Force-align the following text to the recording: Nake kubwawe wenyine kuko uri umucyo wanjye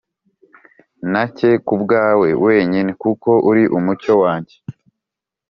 Nake 1.11 1.49
kubwawe 1.67 2.27
wenyine 2.45 2.91
kuko 3.01 3.29
uri 3.49 3.63
umucyo 3.77 4.13
wanjye 4.23 4.55